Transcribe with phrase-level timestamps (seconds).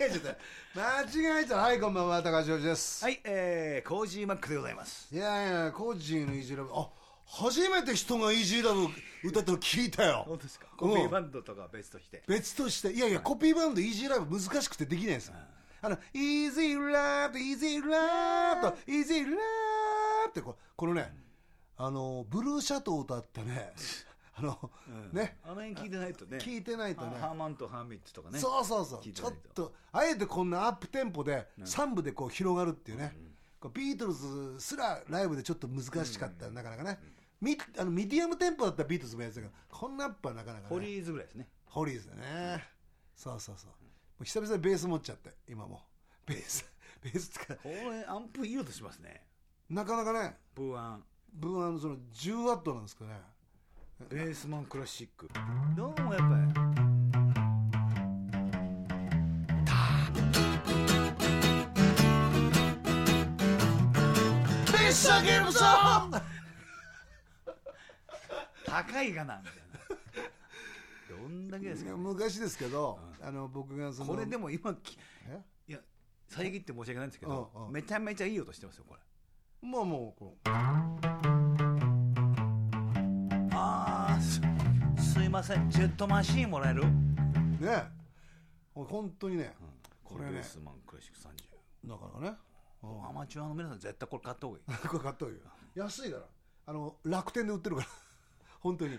[0.00, 0.36] えちゃっ
[0.74, 0.80] た。
[0.80, 1.56] 間違えちゃった。
[1.58, 3.04] はいこんばんは高橋ジョージです。
[3.04, 5.14] はい、えー、コージーマックでございます。
[5.14, 6.70] いやいやコージーのイージーラブ。
[6.74, 6.88] あ
[7.26, 8.88] 初めて人がイージーラブ
[9.28, 10.38] 歌ったの聞いたよ。
[10.42, 10.66] ですか？
[10.76, 12.22] コピーバンドとか別として。
[12.26, 12.92] 別として。
[12.92, 15.34] いやいやコピーバンドイージーラブ難しくてできないんですよ。
[15.82, 19.36] あの「イージーラブイージーラブ」と「イージーラブ」
[20.30, 21.14] ってここのね
[21.76, 23.72] あのブルーシャトーを歌ってね
[24.36, 24.70] あの
[25.12, 25.38] ね。
[25.44, 26.38] あの辺聞いてないとね。
[26.38, 27.16] 聞いてないとね。
[27.20, 28.38] ハーマンズハーミッツとかね。
[28.38, 29.00] そうそうそう。
[29.02, 33.16] ちょっととあえてこんなアップテンポで3部でこう広がるっていうね、
[33.72, 36.98] ビートルズすらライブでちょっと難しかった、なかなかね。
[37.40, 41.48] ミあのミディアムテンポだったらビートルズもやってたけどこんなアップはなかなか、ね、ホリーズぐらいですね。
[41.66, 42.64] ホリーズだね、
[43.14, 43.70] そうそうそう。
[43.70, 43.74] も
[44.20, 45.82] う久々にベース持っちゃって今も。
[46.26, 46.64] ベース
[47.02, 49.26] ベース使うこれアンプいい音しますね。
[49.68, 50.38] なかなかね。
[50.54, 51.04] ブーアン。
[51.34, 53.20] 僕はあのその10ワットなんですかね
[54.10, 55.28] ベースマンクラシック。
[55.76, 56.42] どうもやっぱり
[68.66, 69.56] 高いがなみたい
[71.18, 71.22] な。
[71.22, 71.96] どんだけですか。
[71.96, 74.98] 昔ですけど、あの僕がそのこれでも今き
[75.28, 75.40] え？
[75.68, 75.78] いや
[76.28, 79.00] 遮って申し訳ないんですけどうんうんめちゃめちゃいい音してますよこれ。
[79.68, 80.36] まあもうこ
[83.56, 84.40] ああす
[85.12, 85.70] すいません。
[85.70, 86.82] ジェットマシーンもらえる？
[86.82, 86.86] う
[87.64, 87.84] ね
[88.74, 89.54] 本当にね、
[90.02, 90.32] これね。
[90.32, 91.18] ベースマンクラシック
[91.86, 91.88] 30。
[91.88, 92.36] なかなかね、
[92.82, 93.06] うん。
[93.08, 94.88] アマチュアの皆さん絶対これ買った方がいい。
[94.88, 95.40] これ買っとるよ。
[95.76, 96.24] 安いから。
[96.66, 97.88] あの楽天で売ってるから。
[98.58, 98.98] 本当に、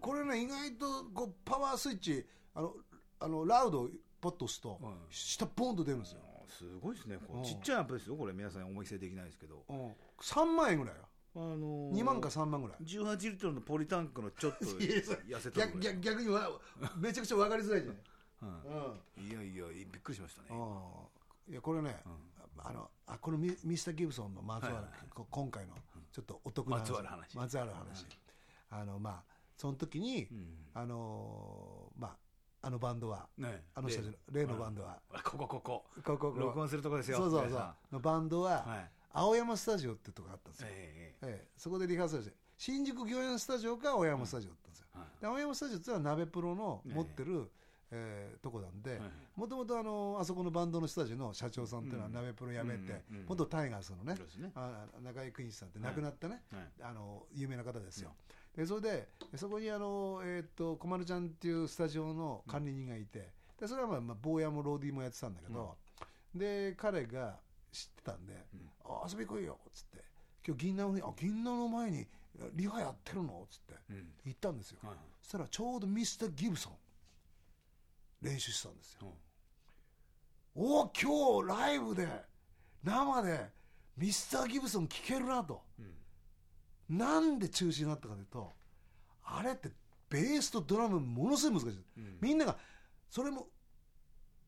[0.00, 2.74] これね意外とこうパワースイッチあの
[3.20, 3.90] あのラウド
[4.22, 5.06] ポッと押すと、うん。
[5.10, 7.18] 下ポンと出るんですよ、すごいですね。
[7.18, 8.16] こうちっちゃいアンプですよ。
[8.16, 8.32] これ。
[8.32, 9.66] 皆さん思いせできないですけど。
[9.68, 11.02] うん、3万円ぐらいよ
[11.34, 12.76] あのー2万か3万ぐらい。
[12.84, 16.50] 18リットルのポリタンクのちょっと 痩せた逆逆逆にわ
[16.96, 18.02] めちゃくちゃ分かりづらいじゃない、
[18.42, 19.28] うん。
[19.28, 20.48] いやいやびっくりしましたね。
[20.50, 22.02] うん、いやこれね、
[22.58, 24.94] あのあこのミミスター・ギブソンのまつわる、はいはい。
[25.30, 25.74] 今回の
[26.10, 27.36] ちょっとお得なまつわる話。
[27.36, 28.06] まつわる話、
[28.70, 29.24] あのまあ
[29.56, 30.68] その時に、ん。
[30.74, 32.16] あのーまあ
[32.64, 33.64] あのバンドはね。
[33.74, 35.58] あの人たちの例のバンドは、あこここ。
[35.58, 36.38] ここここ。
[36.38, 37.16] 録音するとこですよ。
[37.16, 37.74] そうそうそう。
[37.90, 38.90] のバンドは、んはい。
[39.12, 47.50] 青山スタジオってとこがあったんですよ、えええそこでリハーサルして新宿御苑スタジオか青山スタジオだったんですよ、はいで青山スタジオっていうのは鍋プロの持ってる、
[47.90, 49.00] えーとこなんではい
[49.36, 54.52] もともとあのあそこのバンドの人たちの社長さんっていうのは鍋プロ辞めてうんうん元タイガースのねね。
[54.54, 56.62] あ中井邦一さんって亡くなったね、はい。
[56.82, 58.12] あの有名な方ですよ、
[58.56, 63.30] でそれでそこにあの、えーっと小丸ちゃんっていうスタジオの管理人がいて
[63.60, 65.76] でそれはまあ、まあ、坊やもローディーもやってたんだけど、
[66.34, 67.36] で彼が
[67.72, 70.04] 知ってたんでうん「あ遊び来いよ」っつって
[70.46, 72.06] 「今日銀杏のあ銀杏の前に
[72.52, 74.14] リハやってるの?」っつってうん。
[74.24, 74.80] 行ったんですよ。
[74.82, 76.76] はいそしたらちょうどミスター・ギブソン
[78.20, 79.08] 練習してたんですよ。
[79.08, 79.14] うん
[80.54, 82.06] おお今日ライブで
[82.82, 83.50] 生で
[83.96, 85.62] ミスター・ギブソン聴けるなと。
[85.78, 86.98] うん。
[86.98, 88.52] なんで中止になったかというと
[89.22, 89.70] あれって
[90.10, 92.18] ベースとドラムものすごい難しいうん。
[92.20, 92.58] みんなが
[93.08, 93.48] それも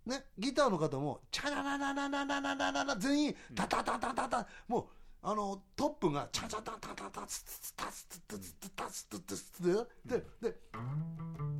[0.07, 4.87] ねギターの方もチャララララララララララ全員タタタタタタもう
[5.27, 9.63] あのトップがチャチャタタタタツツツタツツツツタツツツツ
[10.07, 10.57] ででで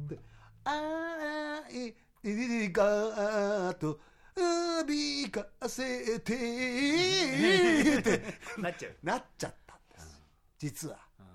[0.09, 0.19] で
[0.65, 1.95] あー
[2.25, 3.99] いいかと
[4.87, 8.23] びかせてって
[8.59, 10.21] なっちゃうなっちゃったんです
[10.59, 11.27] 実はうん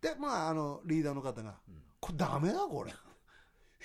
[0.00, 2.92] でまああのリーダーの方がうん「これダメだこれ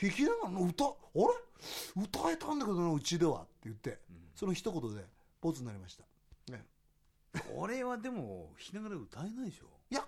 [0.01, 2.04] 弾きながら歌あれ？
[2.04, 4.18] 歌えたんだけどなうちでは」って言ってうん。
[4.36, 5.06] その一言で
[5.40, 6.04] ボツになりました、
[6.51, 6.66] ね、
[7.56, 9.66] これはでも弾きながら歌えないでしょ。
[9.92, 10.06] いや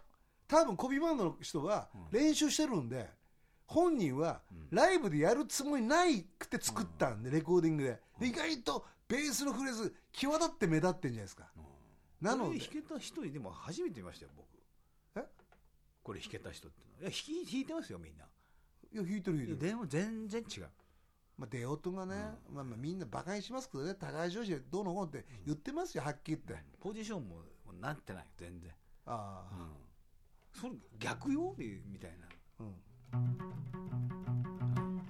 [0.48, 2.20] 多分コピーバンドの人はうん。
[2.20, 3.10] 練習してるんで
[3.68, 4.68] 本人はうん。
[4.72, 8.02] ライブでやるつもりないくて作ったんでレコーディングで。
[8.20, 11.52] で意外とベースのフレーズ際立って目立ってんじゃないですか。
[12.22, 12.60] なので。
[12.60, 14.48] 弾けた人でも初めて見ましたよ僕。
[15.16, 15.26] え？
[16.02, 17.12] これ弾けた人ってのは。
[17.12, 18.26] いや弾いてますよみんな
[18.96, 19.60] いや弾いてる弾いてる。
[19.60, 20.68] でも全然違う。
[21.38, 22.16] まあ、出音がね、
[22.50, 23.94] まあ、まあみんな馬鹿にしますけどね。
[23.94, 27.42] 高橋上司どうのこうのって言ってますよはっきり言って、ポジションもも
[27.78, 28.72] うなってない全然。
[29.06, 30.70] ああ、うん。
[30.70, 32.28] それ逆よみたいな。
[32.62, 32.76] うん。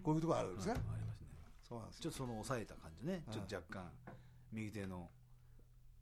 [0.02, 1.28] こういうところあるんですね、うんありますね。
[1.62, 2.02] そうなんですよ。
[2.02, 3.14] ちょっとその抑えた感じね。
[3.14, 3.92] はいちょっと若干
[4.52, 5.12] 右手の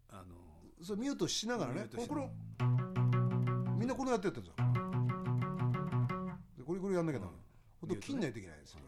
[0.10, 0.36] あの
[0.82, 1.90] それミュートしながらね。
[2.08, 2.30] これ
[3.78, 4.54] みんなこれやってるんですよ。
[6.58, 7.43] でこれこれやんなきゃダメ、うん
[7.88, 8.62] ほんと切んないといけないん。
[8.62, 8.80] ですよ、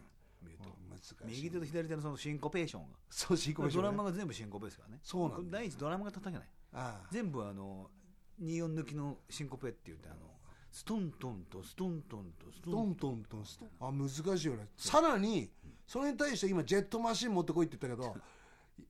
[0.42, 2.88] ミュート右手と左手のそのシンコペーションが。
[3.09, 3.88] そうシンコペーションね。
[3.89, 5.00] ドラマが全部シンコペですからね。
[5.03, 6.47] そうなん第一ドラムが叩けない。
[6.74, 7.07] ああ。
[7.12, 7.89] 全部あの
[8.42, 10.18] 24抜きのシンコペって言ってあの
[10.71, 12.95] ストントンとストントンとストントン。
[12.95, 13.69] トントンストン。
[13.80, 14.68] あ難しいよね。
[14.77, 15.50] さらに
[15.88, 18.15] それに対して今ジェットマシン持ってこいって言ったけど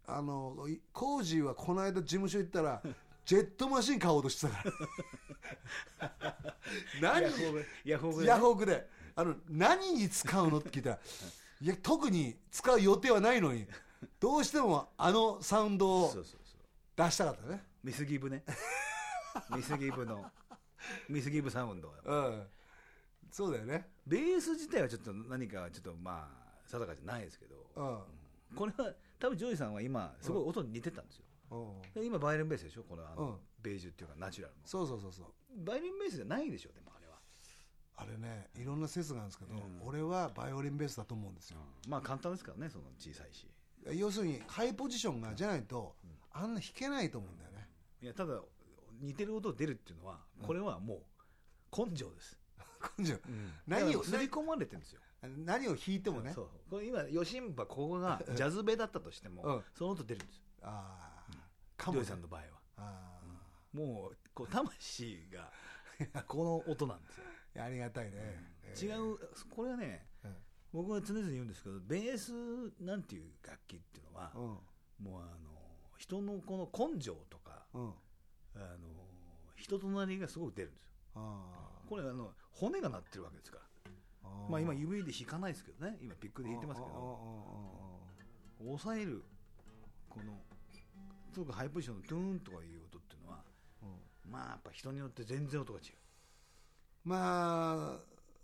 [0.07, 2.81] あのいコージーはこの間事務所行ったら
[3.25, 4.63] ジェットマシン買おうとしてたか
[5.99, 6.45] ら。
[7.01, 7.23] 何？
[7.23, 7.65] ヤフオク。
[7.85, 8.27] ヤフオクでね。
[8.27, 10.99] ヤフオクであの何に使うのって聞いたら
[11.61, 13.65] いや特に使う予定はないのに
[14.19, 16.13] どうしてもあのサウンドを
[16.95, 17.63] 出したかったね。
[17.83, 18.43] ミスギブね。
[19.55, 20.31] ミスギブの。
[21.09, 22.47] ミスギブサウンドうん。
[23.31, 23.89] そうだよね。
[24.05, 28.55] ベース自体はちょっと何かちょっとまあ定かじゃないですけどうん。
[28.55, 31.25] これは多分ジョージさんは今すごい音に似てたんですよ。
[32.03, 32.83] 今バイオリンベースでしょ？
[32.83, 33.39] このあの、うん。
[33.61, 34.61] ベージュっていうかナチュラルの。
[34.65, 35.33] そうそうそうそう。
[35.63, 36.71] バイオリンベースじゃないでしょ？
[36.71, 36.91] でも
[37.97, 39.87] あれねいろんな説があるんですけど、うん。
[39.87, 41.57] 俺はバイオリンベースだと思うんですよ、
[41.87, 43.47] まあ簡単ですからねその小さいし。
[43.93, 45.95] 要するにハイポジションがじゃないと、
[46.31, 47.67] あんな弾けないと思うんだよね。
[48.01, 48.41] いやただ
[48.99, 52.39] 似てる音出るっていうのはこれはもう根性です、
[52.97, 53.19] 根性。
[53.67, 55.01] 何を刷り込まれてるんですよ。
[55.21, 56.33] 何を弾いてもね。
[56.33, 56.49] そう。
[56.69, 59.63] これ今ヨシンバここがジャズベだったとしても、うん。
[59.73, 60.43] その音出るんですよ。
[60.61, 61.37] ああ、ジ
[61.77, 62.47] かも、ねョイ、さんの場合は。
[62.77, 63.15] あ
[63.73, 65.51] もうこう魂が
[66.27, 67.23] この音なんですよ。
[67.57, 69.17] あありがたいね、えー違う
[69.49, 70.35] これはねうん。
[70.73, 72.33] 僕は常々言うんですけどベース
[72.83, 74.41] なんていう楽器っていうのは、うん。
[75.05, 75.55] もうあの
[75.97, 77.93] 人のこの根性とかうん。
[78.55, 78.89] あの
[79.55, 80.93] 人となりがすごく出るんですよ。
[81.15, 83.65] あこれあの骨が鳴ってるわけですから。
[84.23, 85.97] あまあ今指で弾かないですけどね。
[86.01, 87.65] 今ピックで弾いてますけど。
[88.59, 89.23] 抑える
[90.09, 90.41] この
[91.33, 92.84] すごくハイポジションのトゥーンとかいう
[94.29, 95.85] まあやっぱ人によって全然音が違う。
[97.03, 97.99] まあ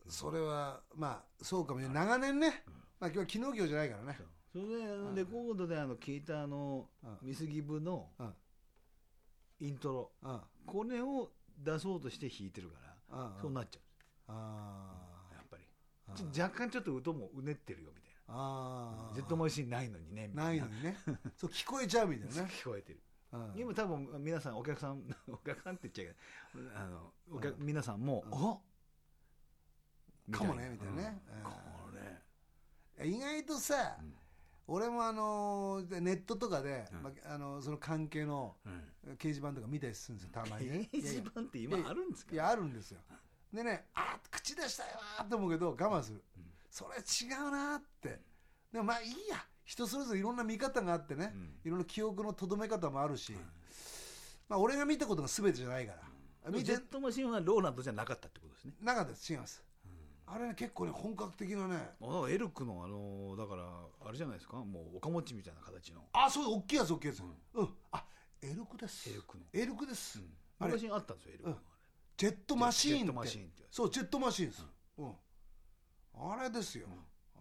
[0.07, 2.05] それはまあそうかもしれない。
[2.05, 2.63] 長年ね、
[2.99, 4.19] まあ今日は昨日今日じゃないからね。
[4.51, 7.17] それであのレコードであの聞いたあのうん。
[7.21, 8.33] ミスギブのうん。
[9.59, 10.11] イントロ。
[10.21, 10.41] うん。
[10.65, 12.75] これを出そうとして弾いてるか
[13.09, 13.79] らうんそうなっちゃ
[14.27, 15.63] あうやっぱり。
[16.39, 20.97] 若干ちょっと音もうねってるよみたいああなジェットマシンないのにねみたないのにね。
[21.37, 22.99] そう聞こえちゃうみたいなね、 聞こえてる
[23.33, 23.53] うん。
[23.55, 26.15] 今多分皆さんお客さん お客さんって言っちゃい
[26.53, 26.75] けない。
[26.75, 28.33] あのお客皆さんもうん。
[28.33, 28.61] お
[30.37, 31.23] かもねみたいなね。
[31.29, 31.37] うん。
[31.37, 31.43] うん。
[31.43, 31.51] こ
[32.99, 33.07] れ。
[33.07, 34.15] 意外とさ、うん。
[34.67, 37.03] 俺もあのーネットとかで、うん。
[37.03, 39.13] まあ、あのその関係のうん。
[39.15, 40.67] 掲示板とか見たりするんですよたまに。
[40.69, 42.33] ね 掲示板って今あるんですか？
[42.33, 42.99] いやあるんですよ。
[43.51, 46.51] でねあ口出したいわーと思うけど我慢する、うん。
[46.69, 48.21] それ違うなーって。
[48.71, 51.49] でもまあいいや人それぞれいろんな見方があってね、うん。
[51.63, 53.33] いろんな記憶のとどめ方もあるし、
[54.49, 55.93] まあ、俺が見たことが全てじゃないか
[56.43, 58.73] ら、見てジェットマシンはローランドじゃなかったってことですね。
[58.81, 59.31] なかったです。
[59.31, 59.63] 違います、
[60.25, 61.91] あれね結構ね本格的なね。
[62.01, 63.63] あエルクのあのだから
[64.05, 64.57] あれじゃないですか？
[64.57, 66.01] もう岡餅みたいな形の。
[66.13, 67.21] あそう大きいやつ大きいやつ。
[67.53, 68.03] うん、あ
[68.41, 69.09] エルクです。
[69.09, 69.43] エルクの。
[69.53, 70.19] エルクです、
[70.59, 70.71] あれ。
[70.73, 71.59] 昔あったんですよエルクのあ
[72.17, 73.05] ジェットマシーンって。
[73.05, 74.65] ジェットマシーンってやつそうジェットマシーンです、
[74.97, 75.11] うん。
[76.13, 76.87] あれですよ、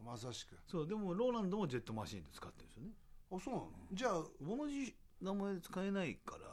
[0.04, 0.52] まさしく。
[0.52, 2.90] れそうでもローランドもジェットマシーンで使ってるんですよね。
[3.32, 6.44] あそうなの、じゃあ同じ名前で使えないから。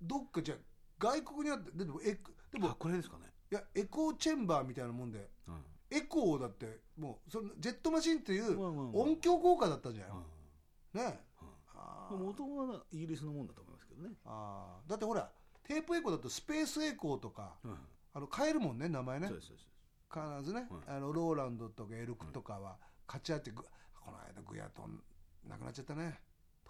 [0.00, 0.58] どっかじゃあ
[0.98, 5.64] 外国にあってでもエクでもあこれですかね、いやエコーチェンバーみたいなもんでうん。
[5.90, 8.60] エコーだってもうそのジェットマシーンっていう
[8.96, 10.08] 音響効果だったじゃん。
[10.08, 10.24] よ、
[10.94, 11.20] ね。
[11.74, 14.90] あー元はイギリスのもんだと思いますけどね、あー。
[14.90, 15.30] だってほら
[15.64, 17.74] テープエコーだとスペースエコーとかうん。
[18.14, 19.28] あの変えるもんね名前ね。
[20.10, 22.78] 必ずね、あのローランドとかエルクとかは
[23.08, 25.00] 勝ち合ってぐこの間グヤトン
[25.48, 26.20] なくなっちゃったね。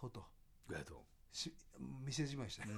[0.00, 0.22] とうとう。
[0.68, 1.02] グヤト
[1.32, 1.52] し
[2.06, 2.68] 店じまいしたよ。
[2.70, 2.76] ンう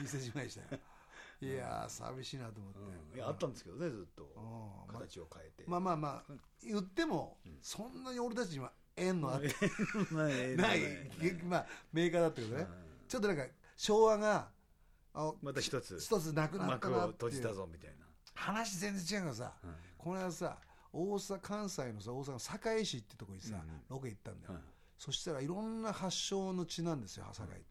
[0.00, 0.02] ん。
[0.02, 0.80] 店じまいしたよ。
[1.40, 3.16] いやー寂しいなと思って、うん。
[3.16, 4.24] いやあったんですけどねずっと。
[4.24, 4.94] うん。
[4.94, 9.48] ま形を変えて、まあまあまあ言っても、そんなに俺たちには縁のあって
[10.12, 10.56] ない。
[10.56, 10.80] ない、
[11.44, 12.66] まあ、メーカーだったけどね、
[13.06, 14.50] ちょっとなんか昭和が
[15.14, 16.00] あまた一つ。
[16.00, 17.30] 一つなくなった幕をなっていう。
[17.30, 18.06] 閉じたぞみたいな。
[18.34, 19.56] 話全然違うからさ、
[19.96, 20.58] この間さ
[20.92, 23.56] 大阪関西のさ大阪の堺市ってとこにさ、
[23.88, 24.62] ロケ行ったんだよ、はい
[24.98, 27.64] そしたらいろんな発祥の地なんですよ堺って、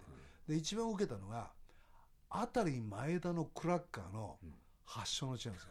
[0.48, 1.52] で一番受けたのが
[2.30, 4.38] 辺り前田のクラッカーの
[4.86, 5.70] 発祥の地なんですよ。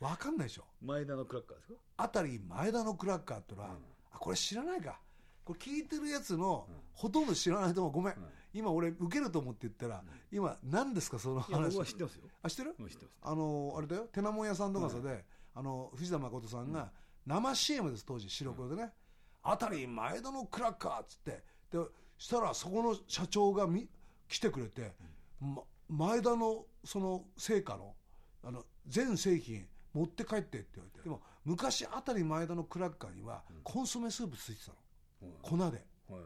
[0.00, 0.64] わかんないでしょ。
[0.82, 1.74] 前田のクラッカーですか？
[2.02, 3.76] 辺り前田のクラッカーってのは、
[4.12, 4.98] あこれ知らないか。
[5.44, 7.92] これ聞いてるやつの、ほとんど知らないと思う。
[7.92, 8.14] ごめん、
[8.52, 10.02] 今俺受けると思って言ったら、
[10.32, 12.22] 今何ですかそのいや話僕は知ってますよ。
[12.42, 12.74] あ知ってる？
[12.76, 13.14] うん知ってます。
[13.22, 14.02] あのあれだよ。
[14.12, 15.24] てなもん屋さんとかさで、
[15.58, 16.92] あの藤田誠さんが
[17.26, 18.92] 生 CM です当時白黒でね
[19.42, 21.42] 「あたり前田のクラッカー」っつって。
[21.70, 21.78] で
[22.16, 23.88] したらそこの社長がみ
[24.28, 24.94] 来てくれて、
[25.40, 27.94] ま、前田のその成果の
[28.42, 31.04] あの全製品持って帰ってって言われて。
[31.04, 35.84] でも昔あたり前田のクラッカーにはコンソメスープついてたの、粉で。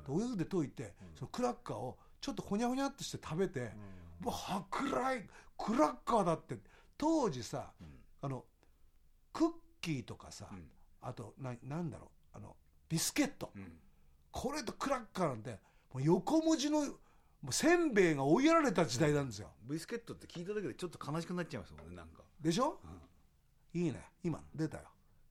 [0.08, 3.72] お湯で溶いて、そのクラッカーをちょっとほにゃほにゃっとして食べて、
[4.22, 6.58] うわ舶来クラッカーだって。
[6.96, 7.72] 当時さ、
[8.20, 8.44] あの
[9.32, 9.48] クッ
[9.80, 10.48] キーとかさ、
[11.00, 12.56] あとななんだろうあの
[12.88, 13.78] ビスケット、ん。
[14.30, 15.58] これとクラッカーなんて
[15.92, 19.48] もう横文字のもうせんべいが追いやられた時代なんですよ。
[19.68, 22.22] ビスケットって聞いただけでちょっと悲しくなっちゃいますもんねなんか。
[22.40, 22.78] でしょ、
[23.74, 24.00] いいね。
[24.22, 24.84] 今出たよ。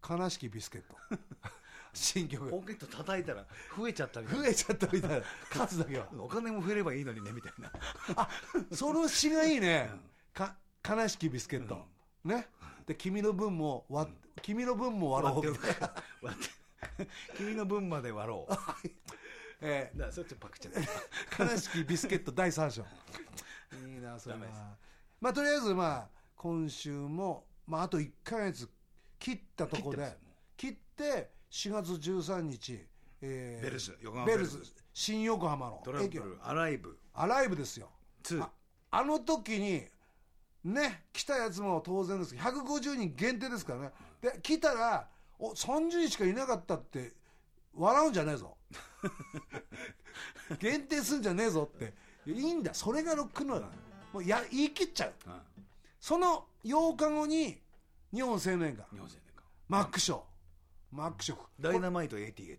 [0.08, 0.96] 悲しきビスケット。
[1.93, 2.50] 新曲。
[2.50, 3.46] ポケット叩いたら
[3.77, 4.43] 増えちゃったみたいな。
[4.43, 5.25] 増えちゃったみたいな。
[5.50, 6.08] 数だけは。
[6.17, 7.72] お金も増えればいいのにねみたいな。
[8.15, 8.29] あ
[8.72, 9.89] その詩がいいね、
[10.34, 11.86] か悲しきビスケット、
[12.24, 12.48] ね。
[12.86, 15.94] で君の分も割っ君の分も割ろうみたいな、
[17.36, 18.54] 君の分まで割ろう。
[19.62, 21.44] えらそっちパクっちゃった。
[21.44, 22.82] ー悲しきビスケット第3章。
[23.88, 24.75] いいなそれは。
[25.20, 28.68] まあとりあえずまあ今週も、まあ、あと1か月
[29.20, 30.18] 切ったところで
[30.58, 32.88] 切って4月13日、
[33.22, 34.63] えーベルズ横浜ベルズ
[34.94, 36.98] 新横浜のトラブ駅ルアライブ。
[37.13, 37.92] アライブですよ。
[38.24, 38.51] 2あ
[38.90, 39.88] あの時に
[40.63, 43.91] ね来たやつも当然ですけど150人限定ですからね。
[44.22, 45.08] で来たら
[45.39, 47.13] お30人しかいなかったって
[47.74, 48.58] 笑うんじゃねえぞ。
[50.60, 51.94] 限定すんじゃねえぞって。
[52.25, 52.74] いいんだ。
[52.74, 53.72] それがロックンロールだ。
[54.13, 55.13] もうや言い切っちゃう。
[55.27, 55.41] うん。
[56.00, 57.60] その8日後に
[58.13, 58.89] 日本青年館。
[58.91, 59.44] 日本青年館。
[59.68, 60.22] マックショー。
[60.91, 61.39] マックショー。
[61.60, 62.58] ダイナマイト88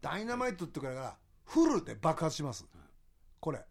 [0.00, 2.64] ダイナマイトってからからフルで爆発します。
[3.40, 3.64] これ。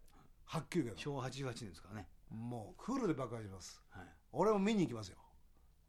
[0.44, 3.82] はっきり言うけど昭和88年ですからねもうフルで爆発します。
[3.90, 4.06] はい。
[4.32, 5.18] 俺も見に行きますよ。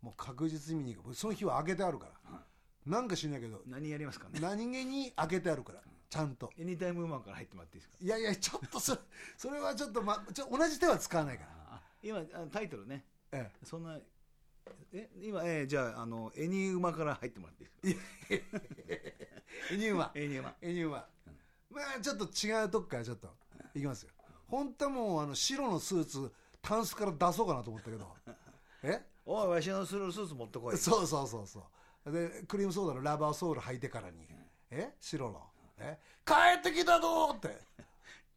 [0.02, 1.14] もう確実に見に行く。
[1.14, 2.44] その日は開けてあるから、
[2.86, 4.40] なんか知んないけど何やりますかね。
[4.40, 5.82] 何気に開けてあるから。
[6.10, 6.52] ちゃんと。
[6.58, 7.98] エニタイムウーマンから入ってもらっていいですか？
[8.02, 9.00] いやいやちょっとそれ
[9.38, 11.50] それはちょっと、ま、ちょ同じ手は使わないから。
[11.76, 13.06] あ今あタイトルね。
[13.32, 13.98] えそんな
[14.92, 18.62] え今えーじゃああのエニウマから入ってもらっていいですか？
[18.90, 19.30] え
[19.72, 21.06] エニウマエニウマエニウマ
[21.70, 23.30] まあちょっと違うとこからちょっと
[23.74, 24.10] いきますよ
[24.52, 26.32] 本当はもうあの白のスーツ
[26.62, 28.08] タンスから出そうかなと思ったけど。
[28.84, 29.02] え？
[29.26, 30.78] おいわしのスーツ持ってこい。
[30.78, 31.66] そうそうそうそ
[32.06, 32.12] う。
[32.12, 34.28] でクリームソーダのラバーソール履いてからに、
[34.70, 34.94] え？
[35.00, 35.42] 白の。
[35.78, 35.98] え？
[36.26, 37.58] 帰ってきたぞーって。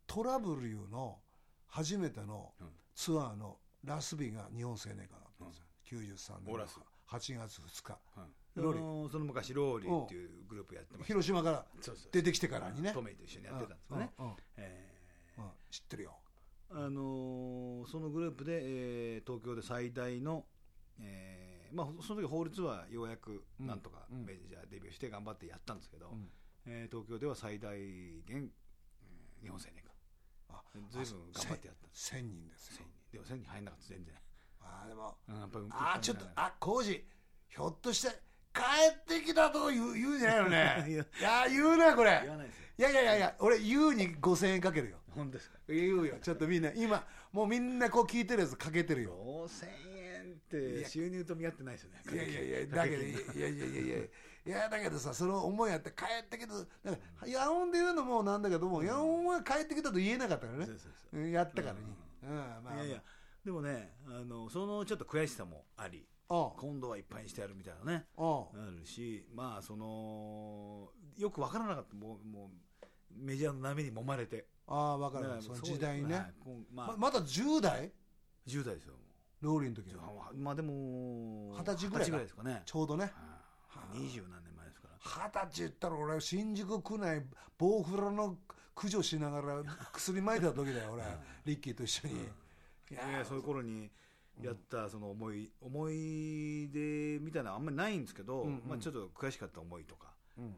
[0.06, 1.18] トラブルユーの
[1.66, 2.52] 初めての
[2.94, 5.64] ツアーのラスビが日本青年館だったんですよ、
[6.38, 6.78] 93年のオラス。
[7.08, 11.06] 8月2日、はいローその昔ローリーっていうグループやってました。
[11.06, 11.66] 広島から
[12.12, 12.92] 出てきてからにね。
[12.92, 14.10] トメイと一緒にやってたんですよね。
[14.16, 14.26] うん。
[14.26, 14.34] うん。
[14.56, 14.83] えうん
[15.74, 16.16] 知ってるよ。
[16.70, 20.44] ーあのーそのグループで、えー東京で最大の、
[21.00, 24.24] えーまあ、その時法律はようやくなんとかうん。
[24.24, 26.28] メジャーデビューして頑張ってやったんですけど、ん。
[26.66, 28.22] えー東京では最大限、
[29.02, 29.84] えー日本青年
[30.48, 32.14] あ館ずいぶん頑張ってやったんです。
[32.14, 34.14] 1000人ですよ1000人でも1000人入んなかった全然、
[34.60, 37.04] あーでもうんやっぱりあーちょっとあ工事
[37.48, 38.08] ひょっとして
[38.54, 38.60] 帰
[38.92, 40.84] ってきたと言う言うんじゃないのね。
[40.88, 42.20] いやいや言うなこれ。
[42.22, 42.64] 言わないですよ。
[42.76, 44.98] いやいやいやいや俺言うに5000円かけるよ。
[45.10, 45.58] 本当ですか？
[45.68, 46.16] 言うよ。
[46.20, 49.12] ちょっとみんな今もうみんなこう聞いてるやつかけてるよ。
[49.46, 49.66] 5000
[50.26, 52.00] 円って収入と見合ってないですよね。
[52.12, 53.96] いやいやいやだけどいやいやいやいや
[54.46, 60.66] いやだけどさその思いやって帰ってきただからヤオンで言うのもなんだけども、ヤオンは帰ってきたと言えなかったからね。
[60.66, 61.20] そうそうそう。
[61.20, 61.80] うんやったからに、
[62.24, 62.36] うん。
[62.36, 62.74] まあまあ。
[62.74, 63.02] いやいや
[63.44, 66.06] でもねあのそのちょっと悔しさもあり。
[66.10, 66.13] あ
[66.56, 68.06] 今度はいっぱいにしてやるみたいなね。
[68.16, 68.56] ああ。
[68.78, 71.94] るしまあそのよく分からなかった。
[71.94, 72.50] もうも
[73.12, 74.46] うメジャーの波に揉まれて。
[74.66, 76.24] ああ分からそのそう時代にね、はい
[76.72, 77.92] まあ、ままだ10代
[78.48, 78.94] ？10代ですよ。
[79.40, 80.02] ローリーの時は。
[80.34, 82.62] まあでも二十歳ぐらいですかね。
[82.64, 83.12] ちょうどね。
[83.68, 83.98] はい。
[83.98, 84.94] 二十何年前ですから。
[84.98, 87.22] 二十歳言ったら俺新宿区内
[87.58, 88.38] ボウフラの
[88.74, 89.62] 駆除しながら
[89.92, 91.02] 薬撒いてた時だよ俺。
[91.44, 92.20] リッキーと一緒に、いい
[92.94, 93.90] やいやそういう頃に
[94.42, 98.62] やったその思い思い出みたいなのあんまりないんですけど、うんうん。
[98.68, 100.44] まあ、ちょっと悔しかった思いとか、うん。
[100.44, 100.54] うん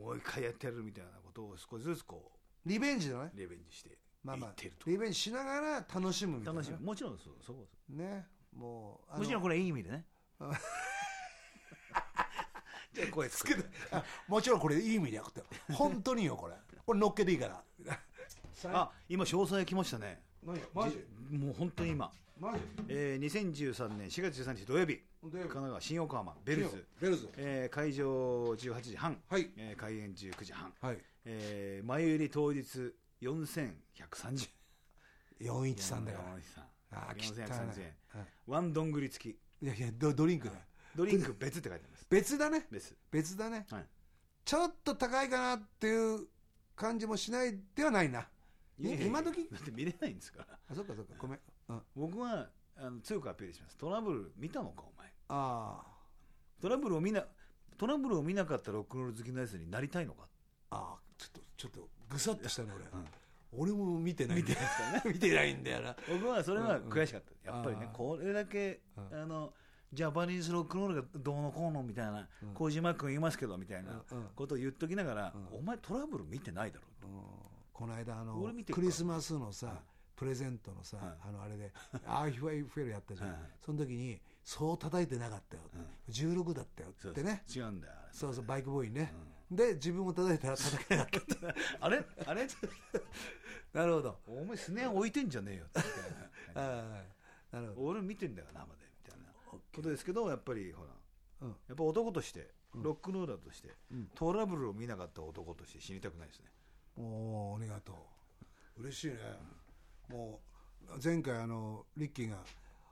[0.00, 2.32] もう一回やってやるみたいなことを少しずつこ
[2.66, 3.30] リベンジだね。
[3.34, 6.60] うリベンジしていまあまあってると、リベンジしながら楽しむみたいな。
[6.60, 8.26] 楽しみもちろんそうそうですね。
[8.54, 10.04] もうもちろんこれいい意味でね。
[10.38, 10.50] あ
[12.92, 13.64] じゃあ声つけて。
[13.92, 16.56] あ もちろんこれいい意味じゃなくて本当によこれ。
[16.84, 17.64] これ乗っけていいから。
[18.64, 20.22] あ今詳細来ましたね。
[20.42, 20.98] 何マジ？
[21.30, 22.12] じもう本当に今、
[22.88, 25.00] えー、2013年4月13日土曜日。
[25.22, 25.48] 土曜日。
[25.48, 27.28] 神奈川新横浜ベルズ、ベルズ。
[27.36, 29.50] えー、会場18時半、はい。
[29.56, 30.98] えー、開演19時半、はい。
[31.26, 34.48] えー、前売り当日4130
[35.40, 36.18] 413だよ。
[36.92, 37.94] ああー汚い4130円
[38.46, 39.64] ワンどんぐり付き。
[39.64, 40.60] いやいやドドリンクだよ。
[40.96, 42.06] ドリンク別って書いてあります。
[42.08, 42.66] 別だね。
[42.70, 42.96] 別。
[43.10, 43.66] 別だね。
[43.70, 43.86] はい。
[44.44, 46.26] ちょっと高いかなっていう
[46.74, 48.26] 感じもしないではないな。
[48.78, 49.46] 今時？
[49.52, 50.58] だって見れないんですから。
[50.70, 51.12] あそっかそっか。
[51.18, 51.40] ごめん
[51.94, 53.76] 僕はあの強くアピールします。
[53.76, 55.12] トラブル見たのかお前。
[55.28, 55.82] あ
[56.60, 57.24] トラブルを見な
[57.78, 60.24] トラブルを見なかったロックンロール好きなやつになりたいのか？
[60.70, 63.04] あああちょっとちょっとぐさっとしたねうん。
[63.52, 65.02] 俺俺も見てない見てないですからね？
[65.06, 65.96] 見てないんだよな。
[66.08, 69.22] 僕はそれは悔しかった、やっぱりねこれだけ、うん。
[69.22, 69.52] あの
[69.92, 72.54] ジャパニーズロックンロールがどうのこうのみたいなうん。
[72.54, 74.02] 小島君言いますけどみたいな
[74.36, 75.58] ことを言っときながら、うん。
[75.58, 77.20] お前トラブル見てないだろうん。
[77.72, 79.76] この間あのクリスマスのさ、はい
[80.20, 81.06] プレゼントのさ、はい。
[81.28, 81.72] あのあれで
[82.06, 85.62] 「ああフェイフェルやったじゃん、はいその時に「そう叩いてなかったよ」
[86.10, 89.14] 16だったよ」ってね違うんだよそうそうバイクボーイにね、
[89.50, 91.54] で自分も叩いたら叩けなかった
[91.86, 92.46] あれあれ
[93.72, 96.82] なるほどお前スネア置いてんじゃねえよみたいな
[97.52, 100.90] なるほど俺見てんだよ生でみたいなことですけどやっぱりほら
[101.40, 106.46] うんやっぱ男としてロックンローラーとして、うんトラブルを見なかった男として死にたくないですね
[106.98, 107.02] お
[107.52, 108.06] おありがと
[108.76, 109.16] う嬉しいね
[110.10, 110.40] も
[110.88, 112.38] う前回あのリッキーが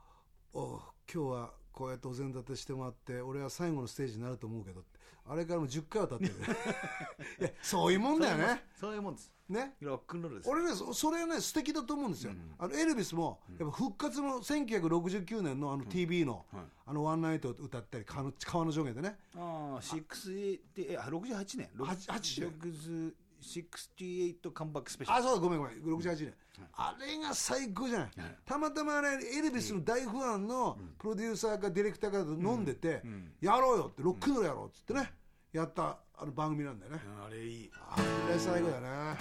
[0.53, 0.79] 「お
[1.13, 6.33] 今日はこうやってお膳立てしてもらって俺は最後のステージになると思うけど」ってあれからもう10回は経ってる。
[7.39, 8.63] いやそういうもんだよね。
[8.79, 9.31] そういうもんです。
[9.49, 9.75] ね。
[9.81, 10.49] ロックンロールです。
[10.49, 16.63] 俺ねそそれはね素敵だと思うんですよ、あのエルビスもやっぱ復活の1969年のあの TV の、はい。
[16.85, 19.19] あの「ワンナイト」を歌ったり川の川の上下でね。
[19.35, 21.69] ああ、68えあ68年？
[21.77, 25.19] は80 68カムバックスペシャル。
[25.19, 25.77] あそうだごめんごめん。
[25.81, 26.33] 68年、
[26.73, 28.09] あれが最高じゃない、
[28.45, 33.01] たまたまあれエルビスの大ファンのプロデューサーかディレクターが飲んでて、
[33.41, 35.13] やろうよってロックンロールやろうっつってね、
[35.53, 37.71] やったあの番組なんだよね、あれいい。
[37.73, 37.95] あ
[38.29, 39.17] れ最高だね。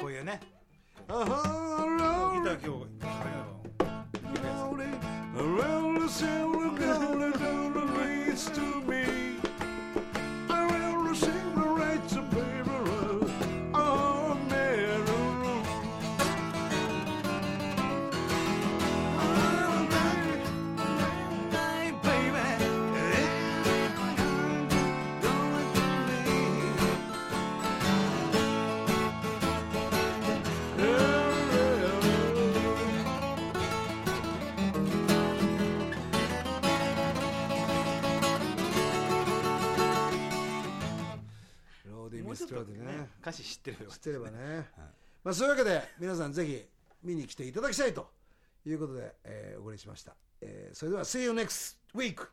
[0.00, 0.40] こういうね。
[1.08, 1.26] あは
[2.34, 3.52] ギター今日あれだろ
[5.34, 9.01] Around the silver golden golden leads to me.
[43.32, 43.90] 歌詞知ってるよ。
[43.90, 44.70] 知ってればね、
[45.24, 46.68] まあ、そういうわけで皆さんぜひ
[47.02, 48.12] 見に来ていただきたいと
[48.66, 52.28] いうことで、えーお送りしました、えーそれでは See you next week!